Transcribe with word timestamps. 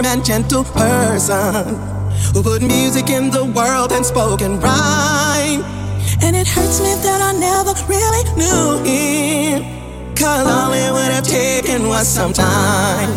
warm 0.00 0.06
and 0.06 0.24
gentle 0.24 0.64
person 0.64 1.76
who 2.32 2.42
put 2.42 2.62
music 2.62 3.10
in 3.10 3.30
the 3.30 3.44
world 3.44 3.92
and 3.92 4.04
spoke 4.04 4.40
in 4.40 4.58
rhyme. 4.60 5.62
And 6.22 6.36
it 6.36 6.46
hurts 6.46 6.80
me 6.80 6.94
that 7.02 7.20
I 7.20 7.32
never 7.32 7.74
really 7.88 8.24
knew 8.36 8.84
him. 8.84 10.14
Cause 10.14 10.46
all 10.46 10.72
it 10.72 10.92
would 10.92 11.12
have 11.12 11.24
taken 11.24 11.88
was 11.88 12.06
some 12.08 12.32
time. 12.32 13.10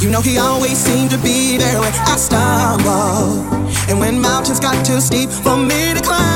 You 0.00 0.10
know, 0.10 0.20
he 0.20 0.38
always 0.38 0.76
seemed 0.76 1.10
to 1.10 1.18
be 1.18 1.56
there 1.56 1.80
when 1.80 1.92
I 1.92 2.16
stumbled. 2.16 3.68
And 3.88 3.98
when 3.98 4.20
mountains 4.20 4.60
got 4.60 4.84
too 4.84 5.00
steep 5.00 5.30
for 5.30 5.56
me 5.56 5.94
to 5.94 6.02
climb. 6.02 6.35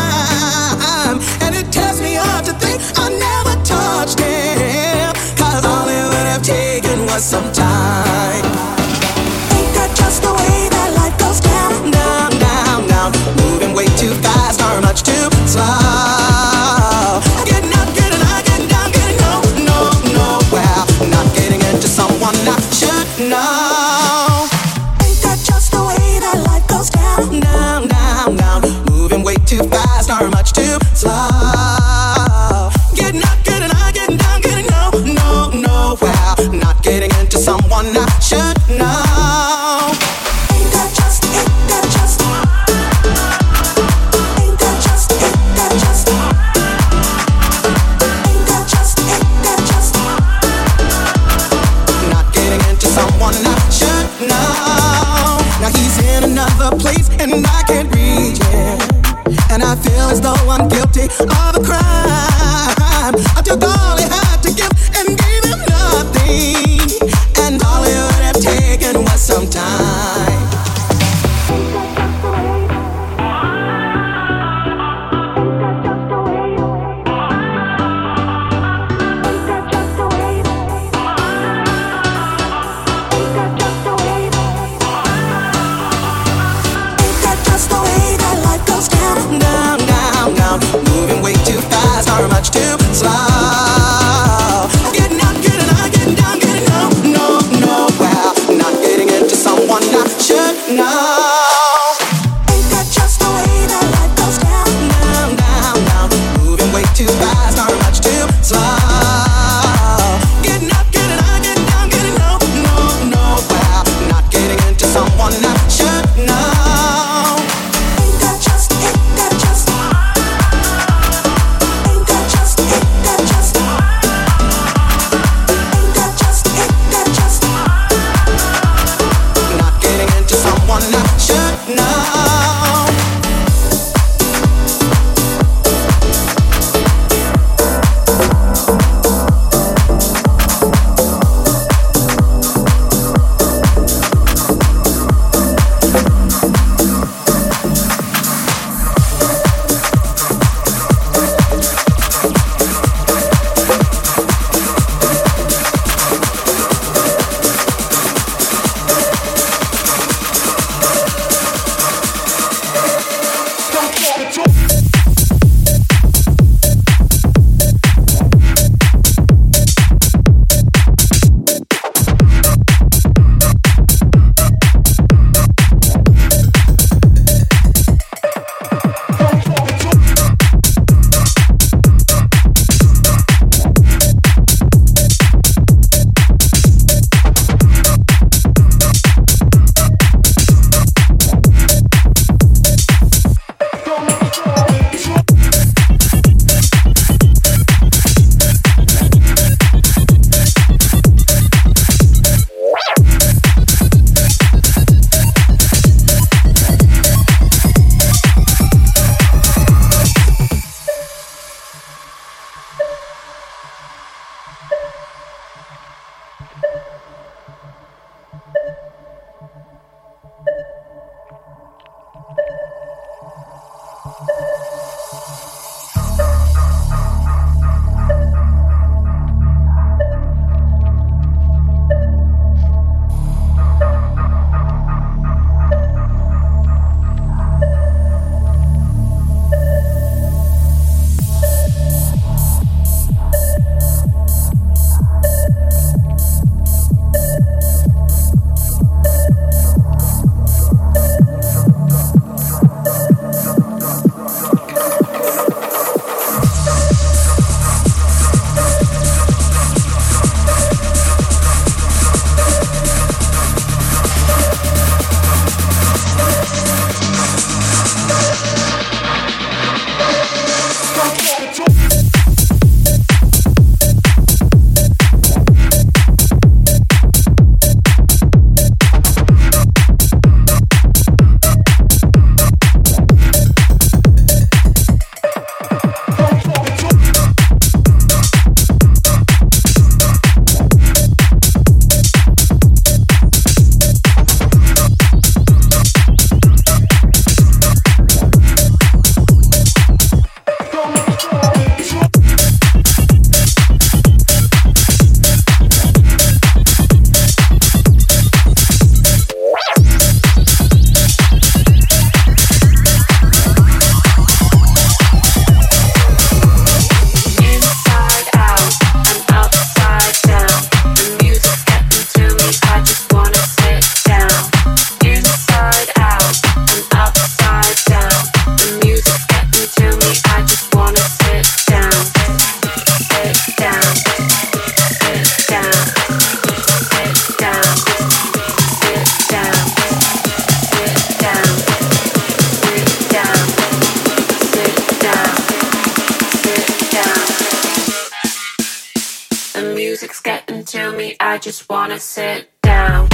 getting 350.20 350.64
to 350.64 350.93
me. 350.93 351.17
I 351.20 351.38
just 351.38 351.69
wanna 351.69 352.00
sit 352.00 352.50
down. 352.62 353.09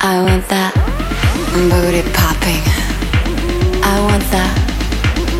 I 0.00 0.22
want 0.22 0.46
that 0.48 0.72
booty 1.52 2.02
popping. 2.14 2.62
I 3.82 3.98
want 4.06 4.22
that 4.30 4.54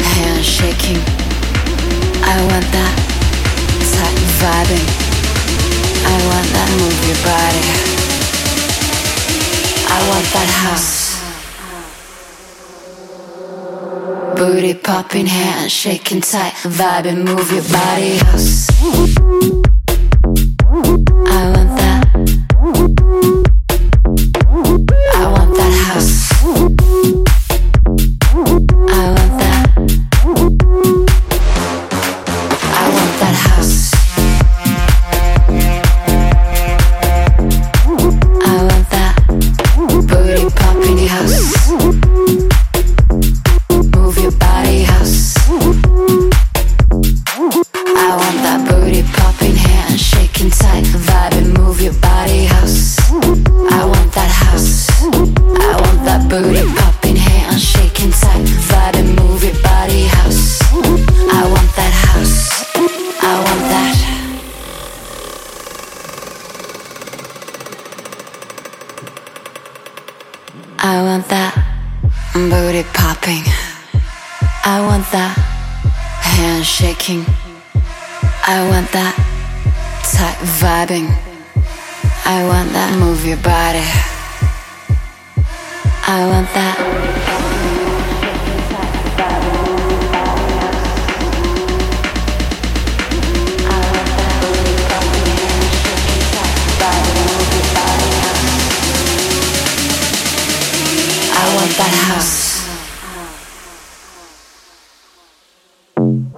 hand 0.03 0.45
shaking. 0.45 0.99
I 2.27 2.35
want 2.51 2.67
that 2.75 2.95
tight 3.95 4.19
vibing. 4.43 4.83
I 6.03 6.17
want 6.27 6.49
that 6.55 6.69
move 6.75 6.99
your 7.07 7.21
body. 7.23 7.63
I 9.87 9.99
want 10.11 10.27
that 10.35 10.51
house. 10.51 10.99
Booty 14.37 14.75
popping, 14.75 15.27
hand 15.27 15.71
shaking, 15.71 16.21
tight 16.21 16.55
vibing, 16.65 17.25
move 17.25 17.53
your 17.53 17.63
body. 17.71 18.19
House. 18.19 19.68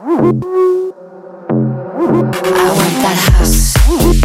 I 0.03 0.07
want 0.07 0.41
that 3.03 3.19
house. 3.35 4.20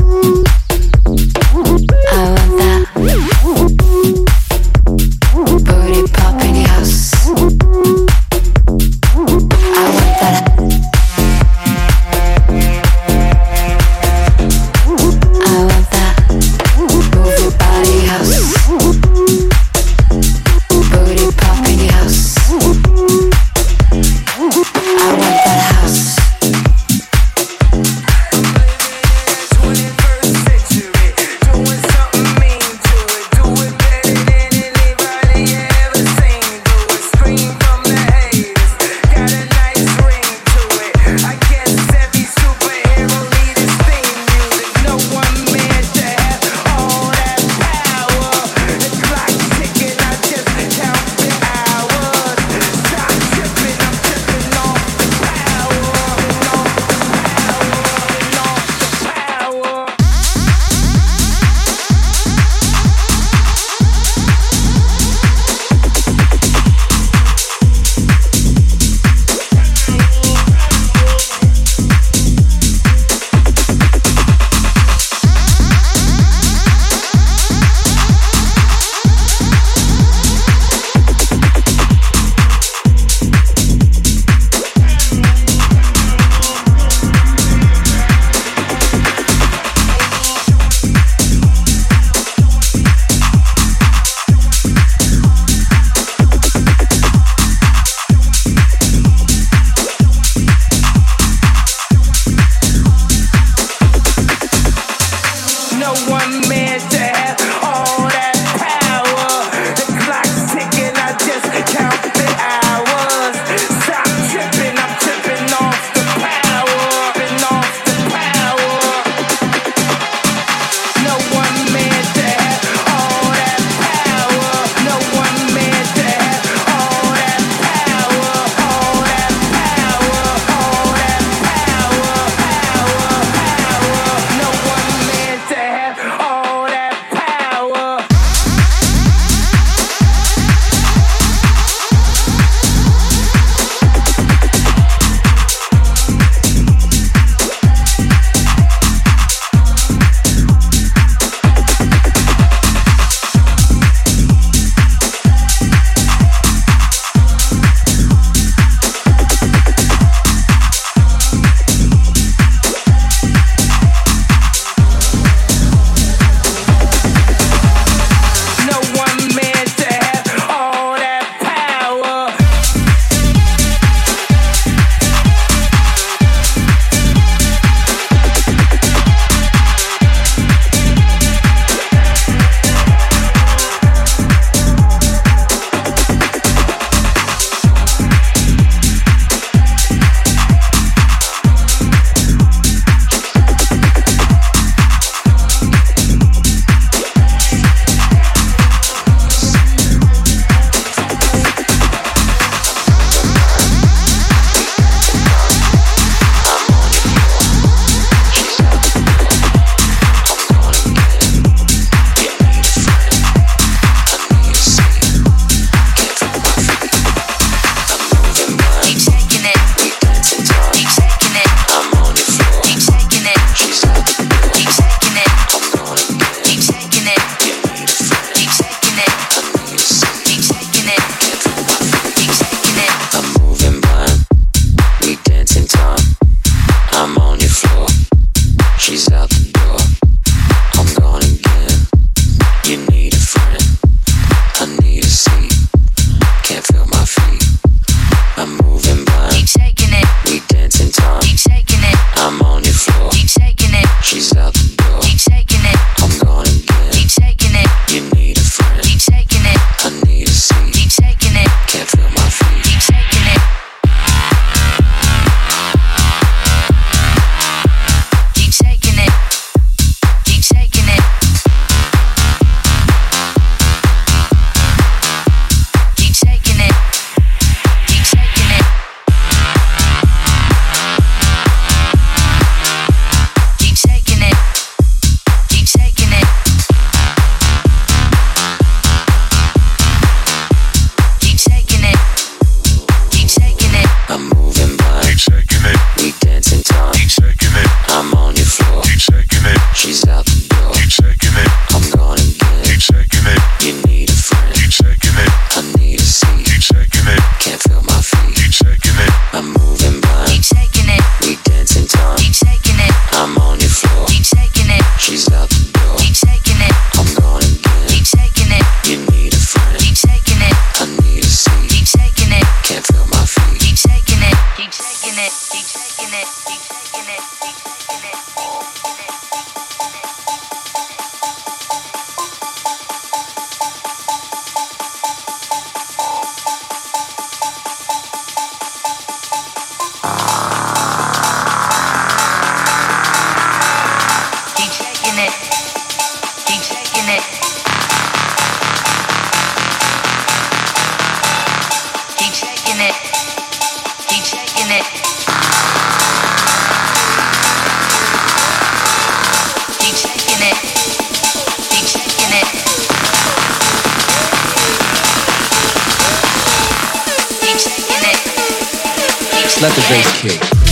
Let 369.62 369.74
the 369.74 369.82
bass 369.88 370.22
kick. 370.22 370.65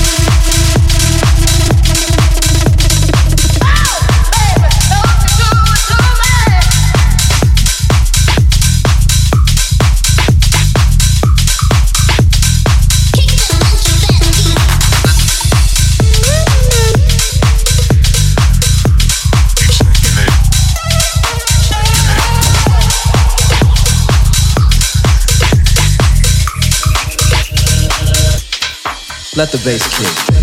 Let 29.36 29.52
the 29.52 29.58
bass 29.65 29.82
kick. 29.98 30.34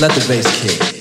Let 0.00 0.10
the 0.12 0.24
bass 0.26 0.62
kick. 0.62 0.91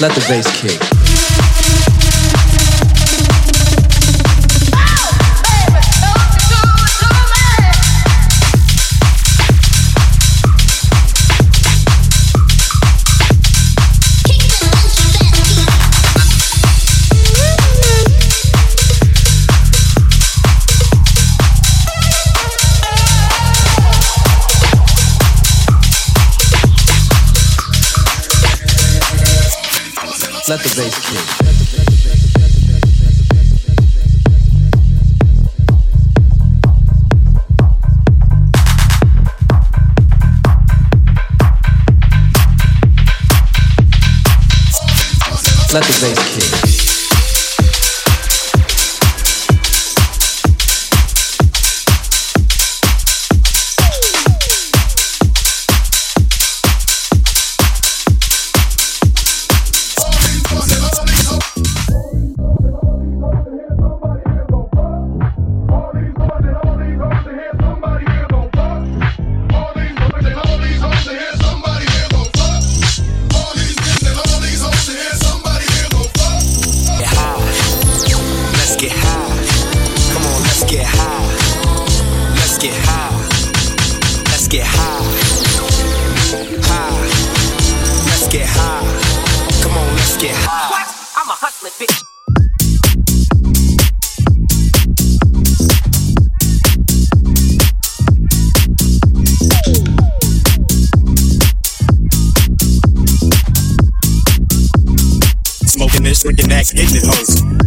let 0.00 0.14
the 0.14 0.24
bass 0.30 0.48
kick. 0.58 1.09
let 30.62 30.68
the 30.68 30.82
bass 30.82 30.98
kick. 31.08 31.40
Let 45.72 45.84
the 45.84 45.98
bass 46.00 46.50
kick. 46.50 46.59
freaking 106.22 106.52
ass 106.52 106.70
in 106.72 106.84
the 106.86 107.00
hoes. 107.06 107.59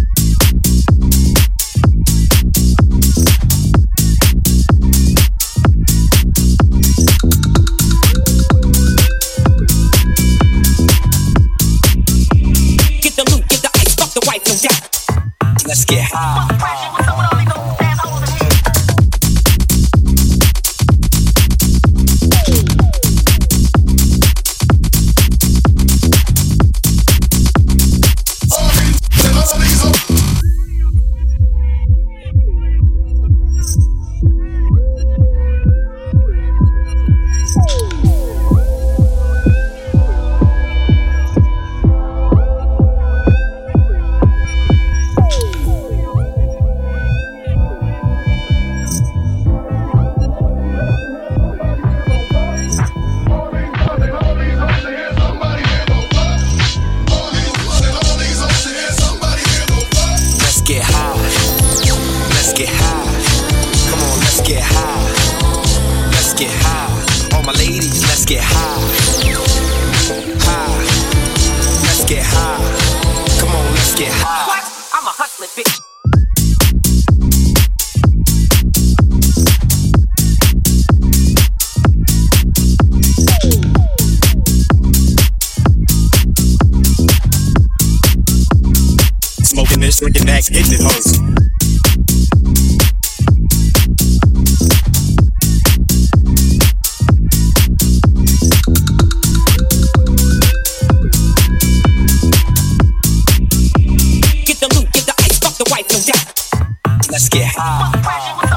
Let's 107.13 107.30
get 107.30 107.45
high. 107.56 108.52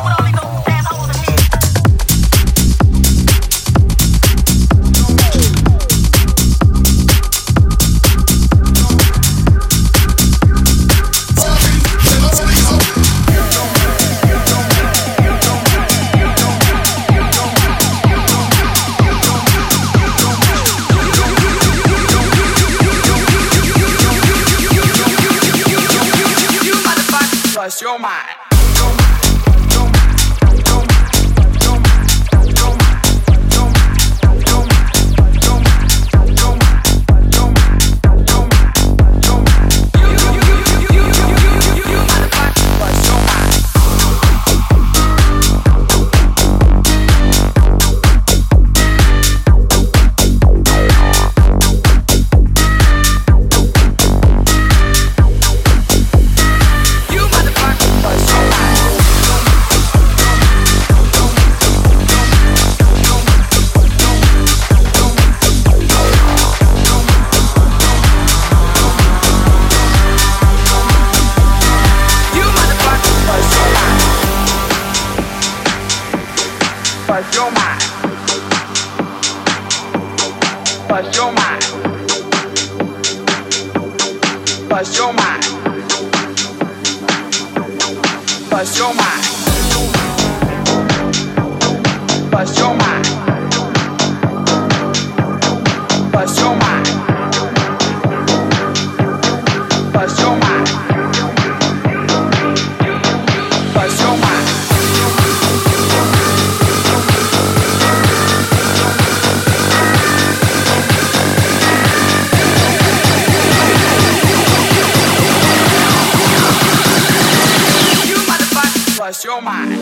Oh 119.37 119.41
my. 119.43 119.76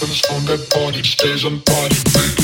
happens 0.00 0.22
on 0.30 0.44
that 0.46 0.70
body 0.70 1.02
stays 1.02 1.44
on 1.44 1.58
body, 1.58 1.96
baby. 2.14 2.39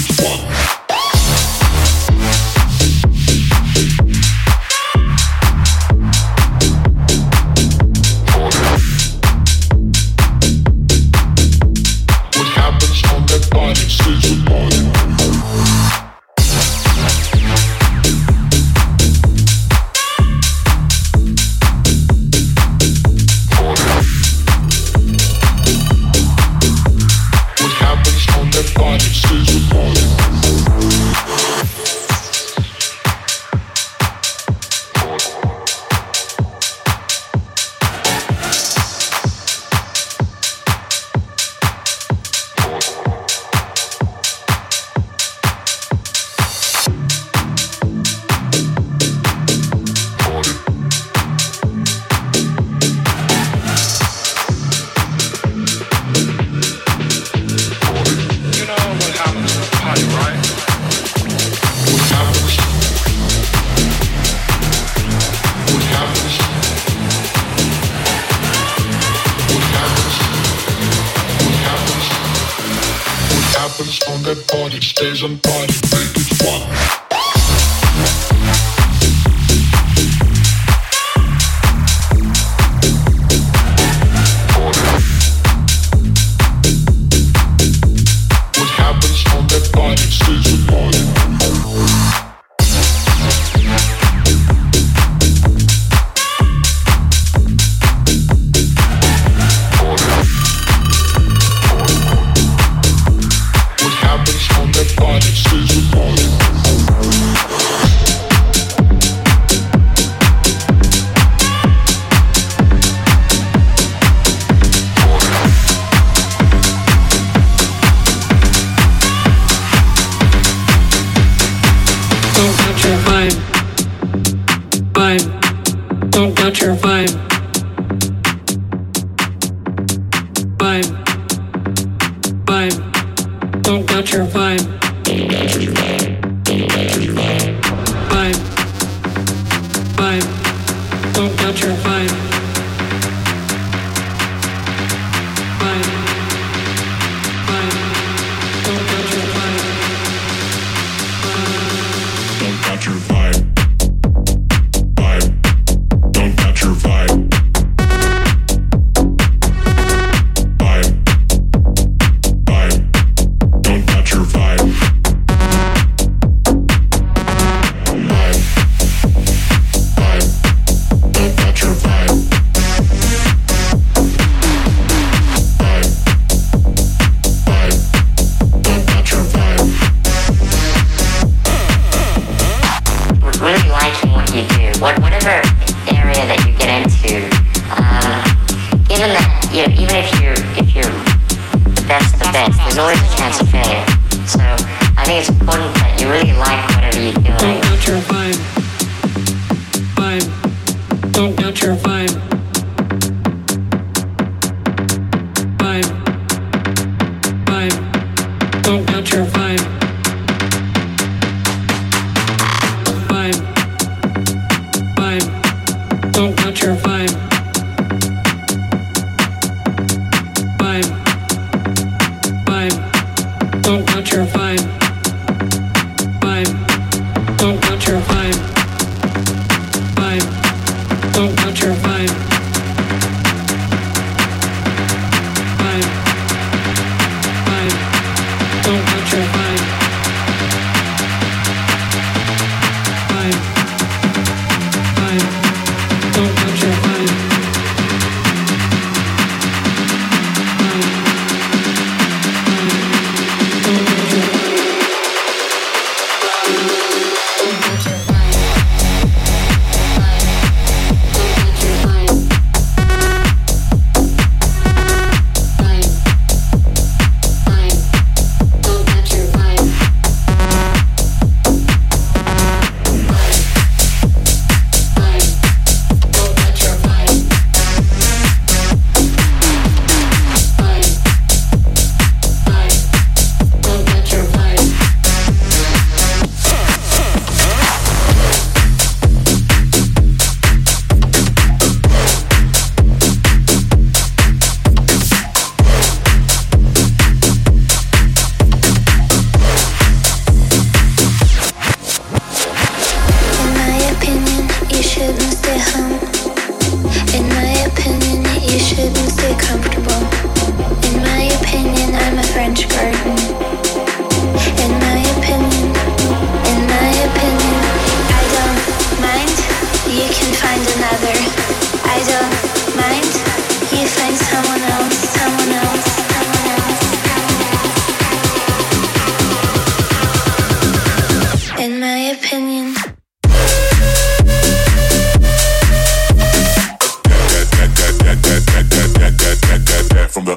Don't 223.67 223.85
touch 223.85 224.13
your. 224.13 224.25
Vibe. 224.27 224.86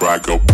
I 0.10 0.18
go. 0.18 0.49